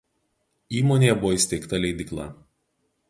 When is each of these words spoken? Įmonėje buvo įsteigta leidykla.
Įmonėje 0.79 1.17
buvo 1.19 1.33
įsteigta 1.41 1.81
leidykla. 1.85 2.27